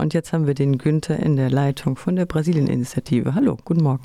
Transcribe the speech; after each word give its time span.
Und 0.00 0.14
jetzt 0.14 0.32
haben 0.32 0.46
wir 0.46 0.54
den 0.54 0.78
Günther 0.78 1.18
in 1.18 1.36
der 1.36 1.50
Leitung 1.50 1.94
von 1.94 2.16
der 2.16 2.24
Brasilien-Initiative. 2.24 3.34
Hallo, 3.34 3.58
guten 3.66 3.82
Morgen. 3.82 4.02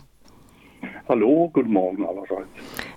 Hallo, 1.08 1.50
guten 1.54 1.72
Morgen 1.72 2.06
allerseits. 2.06 2.50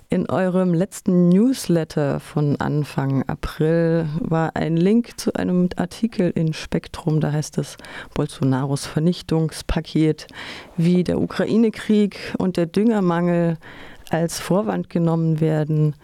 In 0.09 0.29
eurem 0.29 0.73
letzten 0.73 1.29
Newsletter 1.29 2.19
von 2.19 2.57
Anfang 2.59 3.23
April 3.29 4.09
war 4.19 4.57
ein 4.57 4.75
Link 4.75 5.17
zu 5.17 5.33
einem 5.33 5.69
Artikel 5.77 6.31
in 6.31 6.51
Spektrum, 6.51 7.21
da 7.21 7.31
heißt 7.31 7.57
es 7.57 7.77
Bolsonaros 8.15 8.85
Vernichtungspaket, 8.85 10.27
wie 10.75 11.05
der 11.05 11.21
Ukraine-Krieg 11.21 12.35
und 12.37 12.57
der 12.57 12.65
Düngermangel 12.65 13.59
als 14.09 14.41
Vorwand 14.41 14.89
genommen 14.89 15.39
werden, 15.39 15.95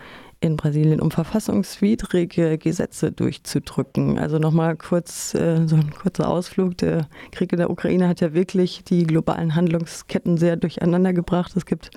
in 0.45 0.57
Brasilien, 0.57 1.01
um 1.01 1.11
verfassungswidrige 1.11 2.57
Gesetze 2.57 3.11
durchzudrücken. 3.11 4.19
Also 4.19 4.37
nochmal 4.37 4.77
kurz 4.77 5.33
äh, 5.33 5.67
so 5.67 5.75
ein 5.75 5.89
kurzer 5.89 6.29
Ausflug. 6.29 6.77
Der 6.77 7.07
Krieg 7.31 7.51
in 7.51 7.57
der 7.57 7.69
Ukraine 7.69 8.07
hat 8.07 8.21
ja 8.21 8.33
wirklich 8.33 8.83
die 8.83 9.03
globalen 9.03 9.55
Handlungsketten 9.55 10.37
sehr 10.37 10.55
durcheinander 10.55 11.13
gebracht. 11.13 11.53
Es 11.55 11.65
gibt 11.65 11.89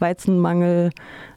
Weizenmangel, 0.00 0.90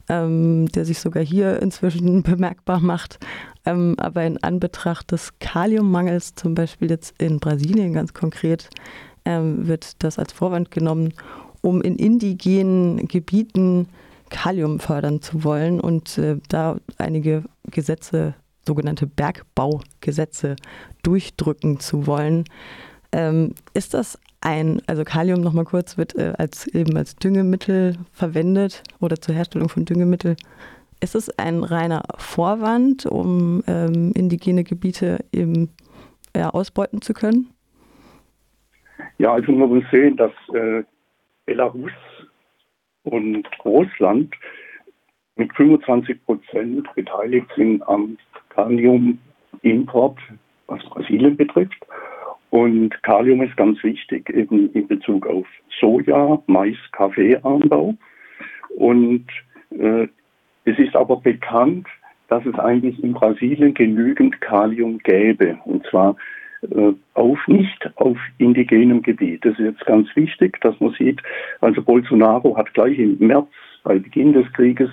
ähm, 0.09 0.67
der 0.70 0.85
sich 0.85 0.99
sogar 0.99 1.23
hier 1.23 1.61
inzwischen 1.61 2.23
bemerkbar 2.23 2.80
macht. 2.80 3.19
Ähm, 3.66 3.95
aber 3.97 4.23
in 4.23 4.41
Anbetracht 4.41 5.11
des 5.11 5.33
Kaliummangels, 5.39 6.35
zum 6.35 6.55
Beispiel 6.55 6.89
jetzt 6.89 7.13
in 7.21 7.39
Brasilien 7.39 7.94
ganz 7.94 8.13
konkret, 8.13 8.69
ähm, 9.25 9.67
wird 9.67 10.03
das 10.03 10.17
als 10.17 10.33
Vorwand 10.33 10.71
genommen, 10.71 11.13
um 11.61 11.81
in 11.81 11.97
indigenen 11.97 13.08
Gebieten 13.08 13.88
Kalium 14.30 14.80
fördern 14.80 15.22
zu 15.22 15.44
wollen 15.44 15.80
und 15.80 16.17
äh, 16.17 16.38
da 16.49 16.77
einige 16.98 17.44
Gesetze, 17.70 18.36
sogenannte 18.66 19.08
Bergbaugesetze, 19.08 20.55
durchdrücken 21.03 21.80
zu 21.80 22.08
wollen. 22.08 22.45
Ähm, 23.12 23.53
ist 23.73 23.94
das 23.94 24.20
ein, 24.41 24.81
also 24.88 25.03
Kalium 25.03 25.41
nochmal 25.41 25.66
kurz, 25.66 25.98
wird 25.98 26.16
äh, 26.16 26.34
als 26.38 26.67
eben 26.67 26.95
als 26.98 27.16
Düngemittel 27.16 27.97
verwendet 28.11 28.84
oder 29.00 29.16
zur 29.17 29.36
Herstellung 29.36 29.69
von 29.69 29.86
Düngemittel. 29.86 30.36
Ist 31.00 31.16
es 31.16 31.30
ein 31.38 31.64
reiner 31.64 32.03
Vorwand, 32.17 33.06
um 33.06 33.64
ähm, 33.67 34.12
indigene 34.16 34.64
Gebiete 34.64 35.19
eben 35.31 35.69
ja, 36.36 36.50
ausbeuten 36.50 37.02
zu 37.02 37.14
können? 37.14 37.50
Ja, 39.19 39.34
also 39.34 39.52
man 39.52 39.69
muss 39.69 39.84
sehen, 39.91 40.17
dass 40.17 40.31
äh, 40.53 40.84
Belarus 41.45 41.91
und 43.08 43.47
Russland 43.63 44.33
mit 45.36 45.53
25 45.53 46.25
Prozent 46.25 46.94
beteiligt 46.95 47.47
sind 47.55 47.88
am 47.88 48.17
Kaliumimport, 48.50 50.17
was 50.67 50.83
Brasilien 50.86 51.38
betrifft. 51.38 51.85
Und 52.50 52.91
Kalium 53.03 53.41
ist 53.41 53.55
ganz 53.58 53.81
wichtig 53.83 54.30
eben 54.30 54.72
in 54.73 54.88
Bezug 54.88 55.28
auf 55.28 55.45
Soja, 55.80 56.41
Mais, 56.47 56.78
Kaffeeanbau. 56.91 57.95
Und 58.75 59.28
äh, 59.72 60.08
es 60.66 60.80
ist 60.80 60.95
aber 60.95 61.17
bekannt, 61.17 61.88
dass 62.30 62.45
es 62.45 62.55
eigentlich 62.55 63.02
in 63.03 63.13
Brasilien 63.13 63.73
genügend 63.73 64.39
Kalium 64.41 64.97
gäbe. 65.00 65.58
Und 65.66 65.85
zwar 65.88 66.16
auf 67.13 67.47
nicht 67.47 67.89
auf 67.95 68.17
indigenem 68.38 69.02
Gebiet. 69.02 69.45
Das 69.45 69.53
ist 69.53 69.66
jetzt 69.66 69.86
ganz 69.86 70.08
wichtig, 70.16 70.59
dass 70.61 70.80
man 70.80 70.94
sieht, 70.94 71.22
also 71.61 71.81
Bolsonaro 71.81 72.58
hat 72.58 72.73
gleich 72.73 72.97
im 72.97 73.17
März 73.19 73.50
bei 73.83 74.00
Beginn 74.00 74.33
des 74.33 74.52
Krieges 74.53 74.89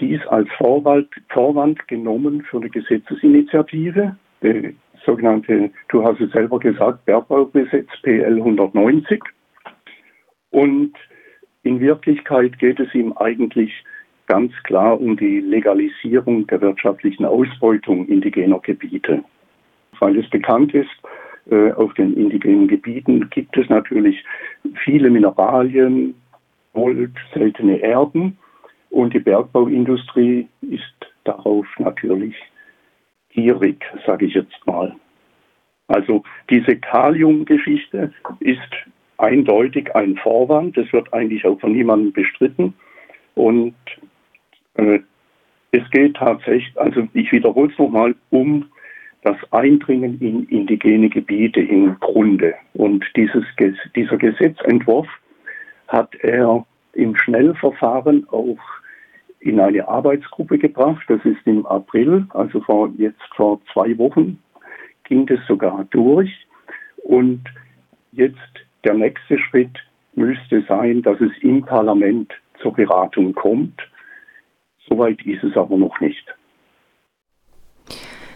dies 0.00 0.20
als 0.28 0.48
Vorwand, 0.56 1.08
Vorwand 1.28 1.86
genommen 1.88 2.42
für 2.42 2.58
eine 2.58 2.70
Gesetzesinitiative, 2.70 4.16
die 4.42 4.74
sogenannte, 5.04 5.70
du 5.88 6.04
hast 6.04 6.20
es 6.20 6.30
selber 6.32 6.58
gesagt, 6.58 7.04
Bergbaugesetz 7.04 7.88
PL 8.02 8.38
190. 8.38 9.22
Und 10.50 10.92
in 11.62 11.80
Wirklichkeit 11.80 12.58
geht 12.58 12.80
es 12.80 12.94
ihm 12.94 13.12
eigentlich 13.12 13.72
ganz 14.26 14.52
klar 14.64 15.00
um 15.00 15.16
die 15.16 15.40
Legalisierung 15.40 16.46
der 16.46 16.60
wirtschaftlichen 16.60 17.24
Ausbeutung 17.24 18.06
indigener 18.06 18.60
Gebiete 18.60 19.22
weil 20.02 20.18
es 20.18 20.28
bekannt 20.30 20.74
ist, 20.74 20.90
äh, 21.48 21.70
auf 21.72 21.94
den 21.94 22.14
indigenen 22.14 22.66
Gebieten 22.66 23.30
gibt 23.30 23.56
es 23.56 23.68
natürlich 23.68 24.24
viele 24.84 25.08
Mineralien, 25.10 26.14
Gold, 26.72 27.12
seltene 27.32 27.76
Erden 27.76 28.36
und 28.90 29.14
die 29.14 29.20
Bergbauindustrie 29.20 30.48
ist 30.62 31.12
darauf 31.22 31.66
natürlich 31.78 32.34
gierig, 33.30 33.84
sage 34.04 34.26
ich 34.26 34.34
jetzt 34.34 34.66
mal. 34.66 34.92
Also 35.86 36.24
diese 36.50 36.76
Kaliumgeschichte 36.76 38.12
ist 38.40 38.72
eindeutig 39.18 39.94
ein 39.94 40.16
Vorwand, 40.16 40.76
das 40.76 40.92
wird 40.92 41.12
eigentlich 41.14 41.46
auch 41.46 41.60
von 41.60 41.72
niemandem 41.72 42.12
bestritten 42.12 42.74
und 43.36 43.74
äh, 44.74 44.98
es 45.70 45.88
geht 45.90 46.16
tatsächlich, 46.16 46.76
also 46.76 47.06
ich 47.14 47.30
wiederhole 47.30 47.70
es 47.70 47.78
nochmal, 47.78 48.16
um 48.30 48.66
das 49.22 49.36
Eindringen 49.52 50.20
in 50.20 50.44
indigene 50.46 51.08
Gebiete 51.08 51.60
im 51.60 51.98
Grunde. 52.00 52.54
Und 52.74 53.04
dieses, 53.16 53.44
dieser 53.94 54.16
Gesetzentwurf 54.16 55.06
hat 55.88 56.14
er 56.16 56.66
im 56.94 57.16
Schnellverfahren 57.16 58.26
auch 58.30 58.58
in 59.40 59.60
eine 59.60 59.86
Arbeitsgruppe 59.86 60.58
gebracht. 60.58 61.04
Das 61.08 61.24
ist 61.24 61.46
im 61.46 61.64
April, 61.66 62.26
also 62.30 62.60
vor, 62.60 62.90
jetzt 62.98 63.22
vor 63.36 63.60
zwei 63.72 63.96
Wochen, 63.98 64.38
ging 65.04 65.26
das 65.26 65.40
sogar 65.46 65.84
durch. 65.90 66.30
Und 67.04 67.42
jetzt 68.12 68.36
der 68.84 68.94
nächste 68.94 69.38
Schritt 69.38 69.78
müsste 70.14 70.62
sein, 70.68 71.02
dass 71.02 71.20
es 71.20 71.32
im 71.42 71.62
Parlament 71.64 72.32
zur 72.60 72.72
Beratung 72.74 73.34
kommt. 73.34 73.80
Soweit 74.88 75.24
ist 75.24 75.42
es 75.44 75.56
aber 75.56 75.76
noch 75.76 75.98
nicht. 76.00 76.24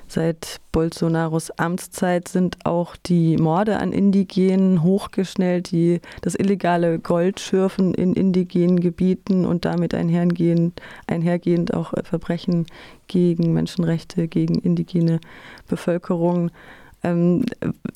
Seit 0.08 0.60
Bolsonaros 0.70 1.50
Amtszeit 1.52 2.28
sind 2.28 2.64
auch 2.64 2.96
die 2.96 3.36
Morde 3.36 3.78
an 3.78 3.92
Indigenen 3.92 4.82
hochgeschnellt, 4.82 5.72
die, 5.72 6.00
das 6.22 6.36
illegale 6.36 6.98
Goldschürfen 7.00 7.92
in 7.92 8.14
indigenen 8.14 8.78
Gebieten 8.78 9.44
und 9.44 9.64
damit 9.64 9.94
einhergehend, 9.94 10.80
einhergehend 11.08 11.74
auch 11.74 11.92
Verbrechen 12.04 12.66
gegen 13.08 13.52
Menschenrechte, 13.52 14.28
gegen 14.28 14.56
indigene 14.60 15.18
Bevölkerung. 15.66 16.50
Ähm, 17.02 17.44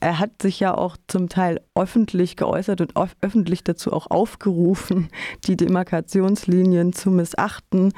er 0.01 0.19
hat 0.19 0.43
sich 0.43 0.61
ja 0.61 0.77
auch 0.77 0.97
zum 1.07 1.29
Teil 1.29 1.61
öffentlich 1.75 2.37
geäußert 2.37 2.81
und 2.81 2.93
öffentlich 3.23 3.65
dazu 3.65 3.93
auch 3.93 4.11
aufgerufen, 4.11 5.09
die 5.47 5.57
Demarkationslinien 5.57 6.93
zu 6.93 7.11
missachten 7.11 7.93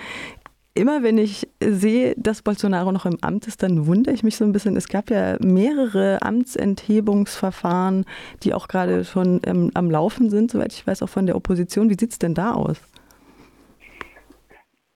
immer 0.74 1.02
wenn 1.02 1.18
ich 1.18 1.48
sehe, 1.60 2.14
dass 2.16 2.42
Bolsonaro 2.42 2.92
noch 2.92 3.06
im 3.06 3.18
Amt 3.20 3.46
ist, 3.46 3.62
dann 3.62 3.86
wundere 3.86 4.14
ich 4.14 4.22
mich 4.22 4.36
so 4.36 4.44
ein 4.44 4.52
bisschen. 4.52 4.76
Es 4.76 4.88
gab 4.88 5.10
ja 5.10 5.36
mehrere 5.40 6.20
Amtsenthebungsverfahren, 6.22 8.04
die 8.42 8.54
auch 8.54 8.68
gerade 8.68 9.04
schon 9.04 9.40
ähm, 9.46 9.70
am 9.74 9.90
Laufen 9.90 10.30
sind, 10.30 10.50
soweit 10.50 10.72
ich 10.72 10.86
weiß, 10.86 11.02
auch 11.02 11.08
von 11.08 11.26
der 11.26 11.36
Opposition. 11.36 11.90
Wie 11.90 11.98
sieht 11.98 12.12
es 12.12 12.18
denn 12.18 12.34
da 12.34 12.52
aus? 12.52 12.82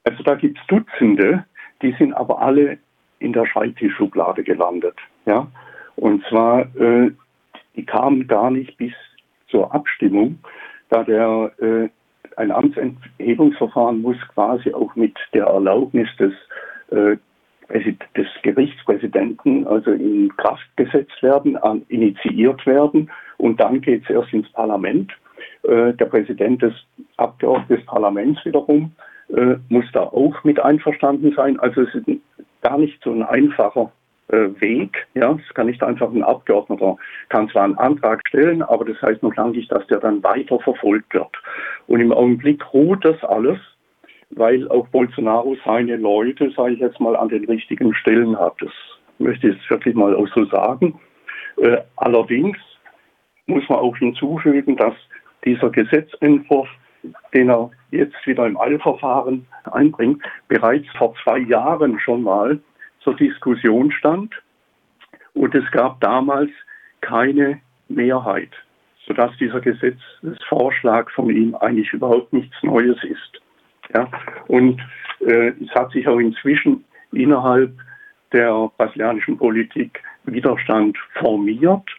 Also 0.03 0.23
da 0.23 0.35
gibt 0.35 0.57
es 0.57 0.67
Dutzende, 0.67 1.45
die 1.81 1.93
sind 1.99 2.13
aber 2.13 2.41
alle 2.41 2.77
in 3.19 3.33
der 3.33 3.45
Schreibtischschublade 3.45 4.43
gelandet. 4.43 4.95
Ja? 5.25 5.47
Und 5.95 6.23
zwar, 6.29 6.61
äh, 6.75 7.11
die 7.75 7.85
kamen 7.85 8.27
gar 8.27 8.49
nicht 8.49 8.77
bis 8.77 8.93
zur 9.49 9.73
Abstimmung, 9.73 10.39
da 10.89 11.03
der 11.03 11.51
äh, 11.59 11.89
ein 12.37 12.51
Amtsenthebungsverfahren 12.51 14.01
muss 14.01 14.17
quasi 14.33 14.73
auch 14.73 14.95
mit 14.95 15.15
der 15.33 15.45
Erlaubnis 15.45 16.07
des, 16.17 16.33
äh, 16.91 17.17
des 18.15 18.27
Gerichtspräsidenten 18.43 19.67
also 19.67 19.91
in 19.91 20.31
Kraft 20.37 20.65
gesetzt 20.77 21.21
werden, 21.21 21.57
an, 21.57 21.83
initiiert 21.89 22.65
werden 22.65 23.11
und 23.37 23.59
dann 23.59 23.81
geht 23.81 24.03
es 24.03 24.09
erst 24.09 24.31
ins 24.33 24.49
Parlament. 24.51 25.11
Äh, 25.63 25.93
der 25.93 26.05
Präsident 26.05 26.61
des 26.61 26.73
Abgeordneten 27.17 27.75
des 27.75 27.85
Parlaments 27.85 28.45
wiederum 28.45 28.91
äh, 29.29 29.55
muss 29.69 29.85
da 29.91 30.03
auch 30.03 30.43
mit 30.43 30.59
einverstanden 30.59 31.33
sein. 31.35 31.59
Also 31.59 31.81
es 31.81 31.95
ist 31.95 32.07
gar 32.61 32.77
nicht 32.77 33.03
so 33.03 33.11
ein 33.11 33.23
einfacher 33.23 33.91
Weg. 34.29 35.07
Ja, 35.13 35.37
es 35.41 35.53
kann 35.53 35.67
nicht 35.67 35.81
einfach 35.81 36.11
ein 36.11 36.23
Abgeordneter, 36.23 36.97
kann 37.29 37.49
zwar 37.49 37.63
einen 37.63 37.77
Antrag 37.77 38.21
stellen, 38.27 38.61
aber 38.61 38.83
das 38.85 39.01
heißt 39.01 39.23
noch 39.23 39.35
lange 39.35 39.51
nicht, 39.51 39.71
dass 39.71 39.87
der 39.87 39.99
dann 39.99 40.21
weiter 40.23 40.59
verfolgt 40.59 41.13
wird. 41.13 41.31
Und 41.87 42.01
im 42.01 42.11
Augenblick 42.11 42.61
ruht 42.73 43.05
das 43.05 43.23
alles, 43.23 43.57
weil 44.31 44.67
auch 44.69 44.87
Bolsonaro 44.89 45.55
seine 45.63 45.95
Leute, 45.95 46.51
sage 46.51 46.73
ich 46.73 46.79
jetzt 46.79 46.99
mal, 46.99 47.15
an 47.15 47.29
den 47.29 47.45
richtigen 47.45 47.93
Stellen 47.93 48.37
hat. 48.37 48.55
Das 48.59 48.71
möchte 49.19 49.47
ich 49.47 49.55
jetzt 49.55 49.69
wirklich 49.69 49.95
mal 49.95 50.13
auch 50.13 50.27
so 50.35 50.45
sagen. 50.45 50.99
Äh, 51.57 51.77
allerdings 51.95 52.57
muss 53.45 53.67
man 53.69 53.79
auch 53.79 53.95
hinzufügen, 53.97 54.75
dass 54.75 54.93
dieser 55.45 55.69
Gesetzentwurf, 55.69 56.67
den 57.33 57.49
er 57.49 57.71
jetzt 57.91 58.27
wieder 58.27 58.45
im 58.45 58.59
Eilverfahren 58.59 59.47
einbringt, 59.71 60.21
bereits 60.49 60.87
vor 60.97 61.13
zwei 61.23 61.39
Jahren 61.39 61.97
schon 61.99 62.23
mal 62.23 62.59
zur 63.07 63.15
Diskussion 63.15 63.89
stand. 63.91 64.35
Und 65.33 65.55
es 65.55 65.63
gab 65.71 66.01
damals 66.01 66.49
keine 66.99 67.61
Mehrheit, 67.87 68.49
sodass 69.05 69.31
dieser 69.37 69.61
Gesetzesvorschlag 69.61 71.09
von 71.11 71.29
ihm 71.29 71.55
eigentlich 71.55 71.93
überhaupt 71.93 72.33
nichts 72.33 72.55
Neues 72.63 73.01
ist. 73.03 73.41
Ja? 73.93 74.09
Und 74.47 74.81
äh, 75.21 75.53
es 75.63 75.69
hat 75.73 75.91
sich 75.91 76.05
auch 76.05 76.19
inzwischen 76.19 76.83
innerhalb 77.13 77.71
der 78.33 78.69
brasilianischen 78.77 79.37
Politik 79.37 80.03
Widerstand 80.25 80.97
formiert, 81.13 81.89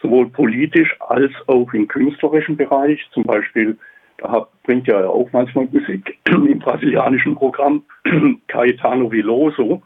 sowohl 0.00 0.30
politisch 0.30 0.96
als 1.00 1.32
auch 1.48 1.70
im 1.74 1.86
künstlerischen 1.86 2.56
Bereich. 2.56 3.06
Zum 3.12 3.24
Beispiel, 3.24 3.76
da 4.16 4.48
bringt 4.62 4.86
ja 4.86 5.06
auch 5.06 5.28
manchmal 5.32 5.68
Musik 5.70 6.16
im 6.28 6.60
brasilianischen 6.60 7.34
Programm 7.34 7.82
Caetano 8.48 9.12
Veloso 9.12 9.82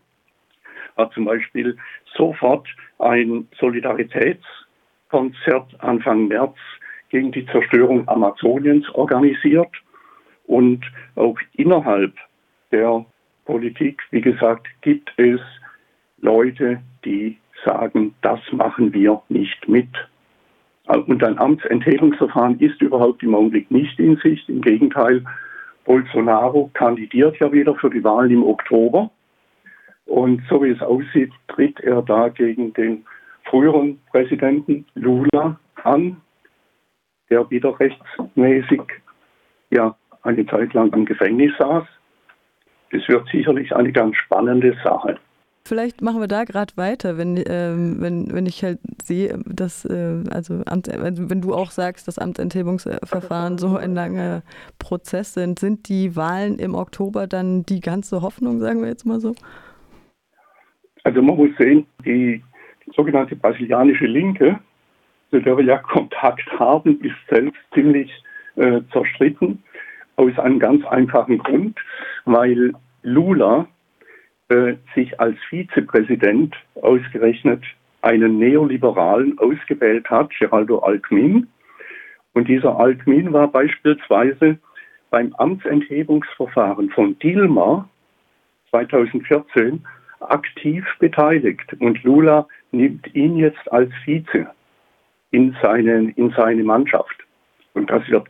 hat 0.98 1.14
zum 1.14 1.24
Beispiel 1.24 1.78
sofort 2.14 2.68
ein 2.98 3.48
Solidaritätskonzert 3.58 5.68
Anfang 5.78 6.28
März 6.28 6.56
gegen 7.08 7.32
die 7.32 7.46
Zerstörung 7.46 8.06
Amazoniens 8.08 8.86
organisiert 8.90 9.74
und 10.46 10.84
auch 11.14 11.38
innerhalb 11.54 12.12
der 12.72 13.06
Politik, 13.44 14.02
wie 14.10 14.20
gesagt, 14.20 14.66
gibt 14.82 15.10
es 15.16 15.40
Leute, 16.20 16.82
die 17.04 17.38
sagen, 17.64 18.14
das 18.22 18.40
machen 18.52 18.92
wir 18.92 19.22
nicht 19.28 19.68
mit. 19.68 19.88
Und 20.86 21.22
ein 21.22 21.38
Amtsenthebungsverfahren 21.38 22.58
ist 22.60 22.80
überhaupt 22.80 23.22
im 23.22 23.34
Augenblick 23.34 23.70
nicht 23.70 23.98
in 23.98 24.16
Sicht. 24.16 24.48
Im 24.48 24.62
Gegenteil, 24.62 25.24
Bolsonaro 25.84 26.70
kandidiert 26.74 27.38
ja 27.38 27.52
wieder 27.52 27.74
für 27.74 27.90
die 27.90 28.04
Wahlen 28.04 28.30
im 28.30 28.42
Oktober. 28.42 29.10
Und 30.08 30.42
so 30.48 30.62
wie 30.62 30.70
es 30.70 30.80
aussieht, 30.80 31.30
tritt 31.48 31.78
er 31.80 32.00
da 32.00 32.28
gegen 32.30 32.72
den 32.72 33.04
früheren 33.44 34.00
Präsidenten 34.10 34.86
Lula 34.94 35.60
an, 35.84 36.16
der 37.28 37.48
wieder 37.50 37.78
rechtsmäßig 37.78 38.80
ja, 39.70 39.94
eine 40.22 40.46
Zeit 40.46 40.72
lang 40.72 40.92
im 40.94 41.04
Gefängnis 41.04 41.52
saß. 41.58 41.84
Es 42.90 43.06
wird 43.06 43.28
sicherlich 43.28 43.74
eine 43.76 43.92
ganz 43.92 44.16
spannende 44.16 44.74
Sache. 44.82 45.18
Vielleicht 45.66 46.00
machen 46.00 46.20
wir 46.20 46.28
da 46.28 46.44
gerade 46.44 46.74
weiter, 46.78 47.18
wenn, 47.18 47.36
ähm, 47.46 47.96
wenn, 48.00 48.32
wenn 48.32 48.46
ich 48.46 48.64
halt 48.64 48.78
sehe, 49.02 49.38
dass, 49.44 49.84
äh, 49.84 50.24
also 50.30 50.62
Amt, 50.64 50.88
wenn 50.90 51.42
du 51.42 51.52
auch 51.52 51.70
sagst, 51.70 52.08
dass 52.08 52.18
Amtsenthebungsverfahren 52.18 53.58
so 53.58 53.76
ein 53.76 53.94
langer 53.94 54.42
Prozess 54.78 55.34
sind, 55.34 55.58
sind 55.58 55.90
die 55.90 56.16
Wahlen 56.16 56.58
im 56.58 56.74
Oktober 56.74 57.26
dann 57.26 57.64
die 57.64 57.80
ganze 57.80 58.22
Hoffnung, 58.22 58.60
sagen 58.60 58.80
wir 58.80 58.88
jetzt 58.88 59.04
mal 59.04 59.20
so? 59.20 59.34
Also 61.08 61.22
man 61.22 61.36
muss 61.38 61.56
sehen, 61.58 61.86
die, 62.04 62.44
sogenannte 62.94 63.34
brasilianische 63.34 64.04
Linke, 64.04 64.60
zu 65.30 65.40
der 65.40 65.56
wir 65.56 65.64
ja 65.64 65.78
Kontakt 65.94 66.46
haben, 66.58 67.00
ist 67.00 67.16
selbst 67.30 67.58
ziemlich 67.72 68.12
äh, 68.56 68.82
zerstritten. 68.92 69.62
Aus 70.16 70.38
einem 70.38 70.58
ganz 70.58 70.84
einfachen 70.84 71.38
Grund, 71.38 71.78
weil 72.26 72.74
Lula 73.02 73.66
äh, 74.50 74.74
sich 74.94 75.18
als 75.18 75.38
Vizepräsident 75.48 76.54
ausgerechnet 76.82 77.62
einen 78.02 78.38
Neoliberalen 78.38 79.38
ausgewählt 79.38 80.10
hat, 80.10 80.28
Geraldo 80.38 80.80
Alckmin. 80.80 81.48
Und 82.34 82.48
dieser 82.48 82.78
Alckmin 82.78 83.32
war 83.32 83.48
beispielsweise 83.48 84.58
beim 85.08 85.32
Amtsenthebungsverfahren 85.38 86.90
von 86.90 87.18
Dilma 87.18 87.88
2014 88.68 89.82
aktiv 90.20 90.84
beteiligt. 90.98 91.74
Und 91.80 92.02
Lula 92.02 92.46
nimmt 92.72 93.14
ihn 93.14 93.36
jetzt 93.36 93.70
als 93.72 93.90
Vize 94.04 94.46
in 95.30 95.56
seine, 95.62 96.10
in 96.16 96.30
seine 96.36 96.64
Mannschaft. 96.64 97.16
Und 97.74 97.90
das 97.90 98.06
wird 98.08 98.26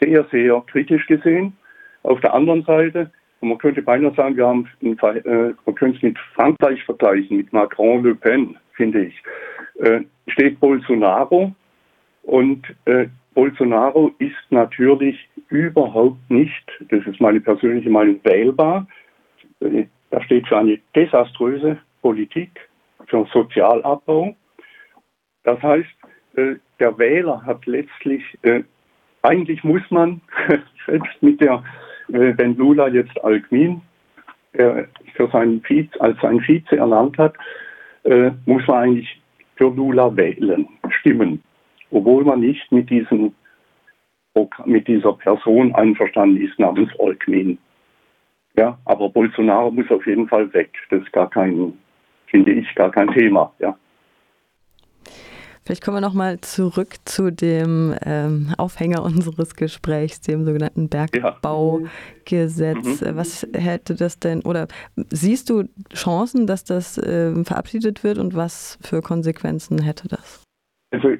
sehr, 0.00 0.24
sehr 0.30 0.62
kritisch 0.66 1.06
gesehen. 1.06 1.56
Auf 2.02 2.20
der 2.20 2.34
anderen 2.34 2.62
Seite, 2.62 3.10
man 3.40 3.58
könnte 3.58 3.82
beinahe 3.82 4.14
sagen, 4.14 4.36
wir 4.36 4.46
haben, 4.46 4.68
äh, 4.80 5.54
man 5.64 5.74
könnte 5.74 5.96
es 5.96 6.02
mit 6.02 6.18
Frankreich 6.34 6.82
vergleichen, 6.84 7.36
mit 7.36 7.52
Macron, 7.52 8.02
Le 8.02 8.14
Pen, 8.14 8.56
finde 8.72 9.06
ich, 9.06 9.22
äh, 9.80 10.00
steht 10.28 10.58
Bolsonaro. 10.60 11.52
Und 12.22 12.66
äh, 12.86 13.06
Bolsonaro 13.34 14.12
ist 14.18 14.34
natürlich 14.50 15.28
überhaupt 15.48 16.30
nicht, 16.30 16.64
das 16.88 17.06
ist 17.06 17.20
meine 17.20 17.40
persönliche 17.40 17.90
Meinung, 17.90 18.18
wählbar. 18.24 18.86
Er 20.10 20.22
steht 20.22 20.46
für 20.48 20.58
eine 20.58 20.78
desaströse 20.94 21.78
Politik, 22.02 22.68
für 23.06 23.26
Sozialabbau. 23.32 24.34
Das 25.44 25.62
heißt, 25.62 25.88
äh, 26.36 26.56
der 26.78 26.98
Wähler 26.98 27.44
hat 27.44 27.66
letztlich 27.66 28.22
äh, 28.42 28.62
eigentlich 29.26 29.64
muss 29.64 29.82
man, 29.90 30.20
selbst 30.86 31.20
mit 31.20 31.40
der, 31.40 31.62
äh, 32.08 32.32
wenn 32.36 32.56
Lula 32.56 32.88
jetzt 32.88 33.22
Alkmin 33.24 33.82
äh, 34.52 34.84
für 35.14 35.28
seinen 35.28 35.62
Vize, 35.64 35.90
als 36.00 36.20
sein 36.20 36.40
Vize 36.40 36.76
ernannt 36.76 37.18
hat, 37.18 37.34
äh, 38.04 38.30
muss 38.44 38.66
man 38.66 38.76
eigentlich 38.76 39.20
für 39.56 39.70
Lula 39.70 40.14
wählen, 40.16 40.68
stimmen, 41.00 41.42
obwohl 41.90 42.24
man 42.24 42.40
nicht 42.40 42.70
mit 42.70 42.90
diesem 42.90 43.34
mit 44.66 44.86
dieser 44.86 45.14
Person 45.14 45.74
einverstanden 45.74 46.42
ist 46.42 46.58
namens 46.58 46.90
Alkmin. 47.00 47.56
Ja, 48.56 48.78
aber 48.84 49.08
Bolsonaro 49.08 49.70
muss 49.70 49.90
auf 49.90 50.06
jeden 50.06 50.28
Fall 50.28 50.52
weg. 50.54 50.72
Das 50.90 51.02
ist 51.02 51.12
gar 51.12 51.28
kein, 51.28 51.74
finde 52.26 52.52
ich, 52.52 52.74
gar 52.74 52.90
kein 52.90 53.08
Thema. 53.08 53.52
Ja. 53.58 53.76
Vielleicht 55.66 55.84
kommen 55.84 55.96
wir 55.96 56.00
nochmal 56.00 56.40
zurück 56.42 56.94
zu 57.04 57.32
dem 57.32 57.92
ähm, 58.06 58.54
Aufhänger 58.56 59.02
unseres 59.02 59.56
Gesprächs, 59.56 60.20
dem 60.20 60.44
sogenannten 60.44 60.88
Bergbaugesetz. 60.88 63.00
Mhm. 63.00 63.16
Was 63.16 63.44
hätte 63.52 63.96
das 63.96 64.20
denn, 64.20 64.42
oder 64.42 64.68
siehst 65.10 65.50
du 65.50 65.64
Chancen, 65.92 66.46
dass 66.46 66.62
das 66.62 66.98
äh, 66.98 67.34
verabschiedet 67.42 68.04
wird 68.04 68.18
und 68.18 68.36
was 68.36 68.78
für 68.80 69.02
Konsequenzen 69.02 69.82
hätte 69.82 70.06
das? 70.06 70.44
Also 70.92 71.14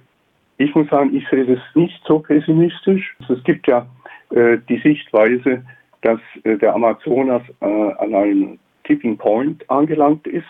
ich 0.59 0.73
muss 0.77 0.89
sagen, 0.91 1.13
ich 1.13 1.29
sehe 1.29 1.45
das 1.45 1.59
nicht 1.75 2.01
so 2.07 2.21
pessimistisch. 2.21 3.17
Also 3.19 3.35
es 3.35 3.43
gibt 3.43 3.67
ja 3.67 3.85
äh, 4.31 4.59
die 4.69 4.79
Sichtweise, 4.79 5.65
dass 6.07 6.21
äh, 6.45 6.57
der 6.57 6.73
Amazonas 6.73 7.43
äh, 7.61 7.67
an 7.67 8.15
einem 8.15 8.59
Tipping 8.85 9.19
Point 9.19 9.69
angelangt 9.69 10.25
ist. 10.29 10.45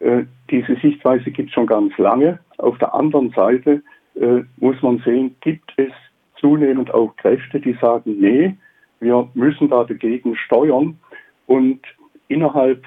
Äh, 0.00 0.24
diese 0.50 0.76
Sichtweise 0.76 1.30
gibt 1.30 1.48
es 1.48 1.54
schon 1.54 1.66
ganz 1.66 1.96
lange. 1.96 2.38
Auf 2.58 2.76
der 2.76 2.92
anderen 2.92 3.30
Seite 3.30 3.82
äh, 4.16 4.42
muss 4.58 4.80
man 4.82 4.98
sehen, 4.98 5.34
gibt 5.40 5.72
es 5.78 5.92
zunehmend 6.38 6.92
auch 6.92 7.16
Kräfte, 7.16 7.58
die 7.58 7.72
sagen, 7.80 8.20
nee, 8.20 8.54
wir 9.00 9.26
müssen 9.32 9.70
da 9.70 9.84
dagegen 9.84 10.36
steuern. 10.36 10.98
Und 11.46 11.80
innerhalb 12.28 12.84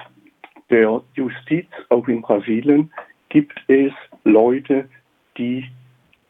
der 0.69 1.01
Justiz, 1.15 1.65
auch 1.89 2.08
in 2.08 2.22
Brasilien, 2.22 2.91
gibt 3.29 3.60
es 3.67 3.91
Leute, 4.25 4.88
die 5.39 5.65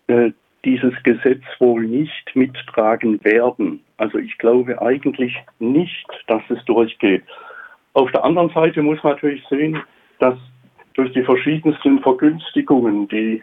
äh, 0.08 0.32
dieses 0.66 0.94
Gesetz 1.04 1.44
wohl 1.60 1.86
nicht 1.86 2.36
mittragen 2.36 3.24
werden. 3.24 3.84
Also 3.98 4.18
ich 4.18 4.38
glaube 4.38 4.82
eigentlich 4.82 5.36
nicht, 5.60 6.08
dass 6.28 6.42
es 6.50 6.64
durchgeht. 6.66 7.24
Auf 7.94 8.12
der 8.12 8.24
anderen 8.24 8.50
Seite 8.50 8.82
muss 8.82 9.02
man 9.04 9.14
natürlich 9.14 9.46
sehen, 9.50 9.82
dass 10.20 10.38
durch 10.94 11.12
die 11.14 11.24
verschiedensten 11.24 12.00
Vergünstigungen, 12.00 13.08
die 13.08 13.42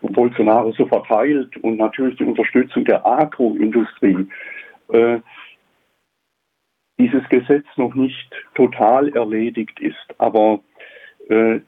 Bolsonaro 0.00 0.72
so 0.72 0.86
verteilt 0.86 1.56
und 1.58 1.76
natürlich 1.76 2.16
die 2.16 2.24
Unterstützung 2.24 2.84
der 2.84 3.04
Agroindustrie, 3.04 4.26
äh, 4.92 5.20
dieses 6.98 7.28
Gesetz 7.28 7.66
noch 7.76 7.94
nicht 7.94 8.32
total 8.54 9.08
erledigt 9.14 9.78
ist. 9.80 9.96
Aber 10.18 10.60
äh, 11.28 11.60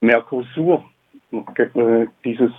Mercosur, 0.00 0.84
äh, 1.32 2.06
dieses, 2.24 2.52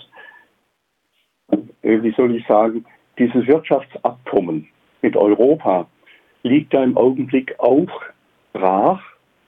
wie 1.88 2.12
soll 2.12 2.36
ich 2.36 2.46
sagen, 2.48 2.86
dieses 3.18 3.48
Wirtschaftsabkommen 3.48 4.68
mit 5.02 5.16
Europa 5.16 5.88
liegt 6.44 6.74
ja 6.74 6.84
im 6.84 6.98
Augenblick 6.98 7.58
auch 7.60 7.90
brach 8.54 9.02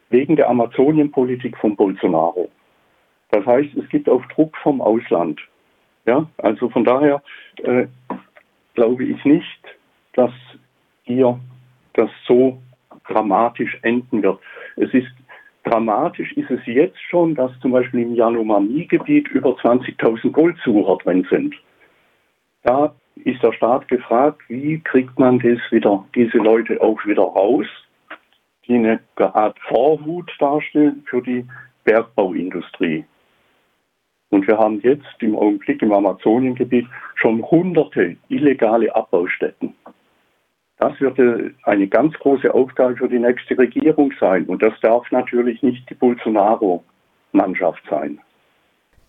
wegen 0.10 0.36
der 0.36 0.50
Amazonienpolitik 0.50 1.58
von 1.58 1.76
Bolsonaro. 1.76 2.50
Das 3.32 3.46
heißt, 3.46 3.76
es 3.76 3.88
gibt 3.90 4.10
auch 4.10 4.26
Druck 4.28 4.56
vom 4.58 4.82
Ausland. 4.82 5.40
Ja, 6.06 6.28
also 6.38 6.70
von 6.70 6.84
daher 6.84 7.22
äh, 7.64 7.86
glaube 8.74 9.04
ich 9.04 9.24
nicht, 9.26 9.60
dass 10.14 10.32
hier 11.04 11.40
das 11.94 12.10
so 12.26 12.58
dramatisch 13.08 13.78
enden 13.84 14.24
wird. 14.24 14.40
Es 14.78 14.92
ist 14.94 15.12
dramatisch 15.64 16.32
ist 16.34 16.50
es 16.50 16.60
jetzt 16.66 17.00
schon, 17.10 17.36
dass 17.36 17.52
zum 17.60 17.72
Beispiel 17.72 18.02
im 18.02 18.16
Yanomami-Gebiet 18.16 19.28
über 19.28 19.52
20.000 19.52 20.32
Goldsucher 20.32 20.98
drin 21.04 21.28
sind. 21.30 21.54
Da 22.64 22.94
ist 23.16 23.42
der 23.44 23.54
Staat 23.54 23.88
gefragt, 23.88 24.42
wie 24.48 24.80
kriegt 24.80 25.18
man 25.20 25.40
das 25.40 25.60
wieder, 25.72 26.06
diese 26.16 26.38
Leute 26.38 26.82
auch 26.82 27.04
wieder 27.06 27.24
raus? 27.24 27.68
die 28.70 28.76
eine 28.76 29.00
Art 29.18 29.58
Vorhut 29.68 30.32
darstellen 30.40 31.04
für 31.10 31.22
die 31.22 31.46
Bergbauindustrie. 31.84 33.04
Und 34.30 34.48
wir 34.48 34.58
haben 34.60 34.80
jetzt 34.82 35.08
im 35.20 35.36
Augenblick 35.36 35.82
im 35.82 35.92
Amazoniengebiet 35.92 36.88
schon 37.16 37.42
hunderte 37.42 38.16
illegale 38.30 38.96
Abbaustätten. 38.96 39.74
Das 40.78 40.98
wird 41.02 41.18
äh, 41.18 41.52
eine 41.64 41.88
ganz 41.88 42.14
große 42.14 42.54
Aufgabe 42.54 42.96
für 42.96 43.10
die 43.10 43.20
nächste 43.20 43.58
Regierung 43.58 44.14
sein. 44.20 44.46
Und 44.46 44.62
das 44.62 44.74
darf 44.82 45.12
natürlich 45.12 45.62
nicht 45.64 45.90
die 45.90 45.96
Bolsonaro-Mannschaft 45.96 47.84
sein. 47.90 48.20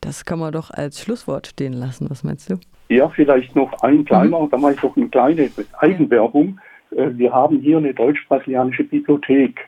Das 0.01 0.25
kann 0.25 0.39
man 0.39 0.53
doch 0.53 0.71
als 0.71 1.01
Schlusswort 1.01 1.49
stehen 1.49 1.75
lassen. 1.75 2.09
Was 2.09 2.25
meinst 2.25 2.49
du? 2.51 2.59
Ja, 2.91 3.09
vielleicht 3.09 3.55
noch 3.55 3.73
ein 3.83 4.05
kleiner, 4.05 4.41
mhm. 4.41 4.51
da 4.51 4.59
mache 4.59 4.73
ich 4.73 4.81
doch 4.81 4.97
eine 4.97 5.09
kleine 5.09 5.49
Eigenwerbung. 5.79 6.61
Äh, 6.91 7.11
wir 7.13 7.33
haben 7.33 7.61
hier 7.61 7.79
eine 7.79 7.95
deutsch-brasilianische 7.95 8.83
Bibliothek. 8.83 9.61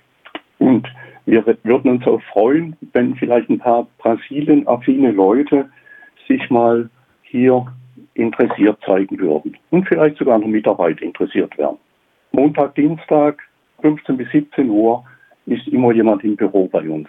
Und 0.58 0.88
wir 1.24 1.46
würden 1.62 1.92
uns 1.92 2.06
auch 2.06 2.20
freuen, 2.32 2.76
wenn 2.92 3.14
vielleicht 3.14 3.48
ein 3.48 3.60
paar 3.60 3.86
Brasilien-affine 3.98 5.12
Leute 5.12 5.70
sich 6.26 6.50
mal 6.50 6.90
hier 7.22 7.64
interessiert 8.14 8.78
zeigen 8.84 9.16
würden 9.20 9.56
und 9.70 9.86
vielleicht 9.86 10.18
sogar 10.18 10.38
noch 10.40 10.48
Mitarbeit 10.48 11.00
interessiert 11.00 11.56
wären. 11.56 11.76
Montag, 12.32 12.74
Dienstag, 12.74 13.40
15 13.82 14.16
bis 14.16 14.30
17 14.32 14.68
Uhr 14.68 15.04
ist 15.46 15.68
immer 15.68 15.92
jemand 15.92 16.24
im 16.24 16.34
Büro 16.34 16.66
bei 16.66 16.88
uns. 16.88 17.08